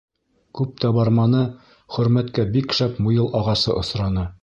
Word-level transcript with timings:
Күп 0.59 0.71
тә 0.83 0.91
барманы, 0.95 1.43
Хөрмәткә 1.97 2.49
бик 2.57 2.77
шәп 2.81 3.01
муйыл 3.09 3.33
ағасы 3.43 3.81
осраны. 3.85 4.31